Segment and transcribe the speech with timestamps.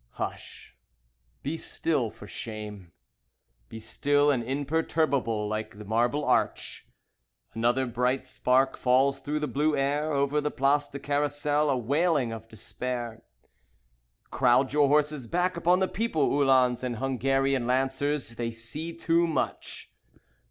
[0.13, 0.75] Hush,
[1.43, 2.91] be still for shame;
[3.69, 6.87] Be still and imperturbable like the marble arch.
[7.53, 10.11] Another bright spark falls through the blue air.
[10.11, 13.21] Over the Place du Carrousel a wailing of despair.
[14.31, 19.91] Crowd your horses back upon the people, Uhlans and Hungarian Lancers, They see too much.